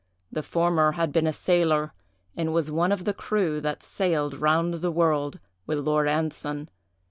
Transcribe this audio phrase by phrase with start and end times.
[0.31, 1.93] The former had been a sailor,
[2.35, 6.69] and was one of the crew that sailed round the world with Lord Anson.